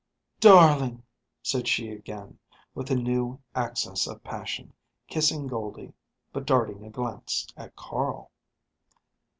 "Darling!" 0.39 1.03
said 1.43 1.67
she 1.67 1.89
again, 1.89 2.39
with 2.73 2.89
a 2.89 2.95
new 2.95 3.39
access 3.53 4.07
of 4.07 4.23
passion, 4.23 4.73
kissing 5.07 5.45
Goldie, 5.45 5.93
but 6.33 6.47
darting 6.47 6.83
a 6.83 6.89
glance 6.89 7.45
at 7.55 7.75
Carl. 7.75 8.31